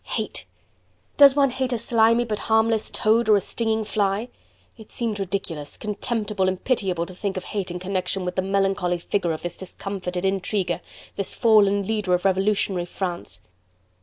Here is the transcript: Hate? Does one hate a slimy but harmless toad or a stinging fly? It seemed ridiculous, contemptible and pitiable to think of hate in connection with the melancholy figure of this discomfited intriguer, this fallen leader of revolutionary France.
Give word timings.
Hate? 0.03 0.45
Does 1.17 1.35
one 1.35 1.51
hate 1.51 1.71
a 1.73 1.77
slimy 1.77 2.25
but 2.25 2.39
harmless 2.49 2.89
toad 2.89 3.29
or 3.29 3.35
a 3.35 3.39
stinging 3.39 3.83
fly? 3.83 4.29
It 4.75 4.91
seemed 4.91 5.19
ridiculous, 5.19 5.77
contemptible 5.77 6.47
and 6.47 6.63
pitiable 6.63 7.05
to 7.05 7.13
think 7.13 7.37
of 7.37 7.43
hate 7.43 7.69
in 7.69 7.77
connection 7.77 8.25
with 8.25 8.35
the 8.35 8.41
melancholy 8.41 8.97
figure 8.97 9.31
of 9.31 9.43
this 9.43 9.57
discomfited 9.57 10.25
intriguer, 10.25 10.81
this 11.17 11.35
fallen 11.35 11.85
leader 11.85 12.15
of 12.15 12.25
revolutionary 12.25 12.85
France. 12.87 13.41